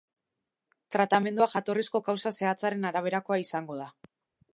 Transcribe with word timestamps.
Tratamendua 0.95 1.47
jatorrizko 1.51 2.01
kausa 2.07 2.31
zehatzaren 2.43 2.89
araberakoa 2.93 3.39
izango 3.45 3.77
da. 3.83 3.87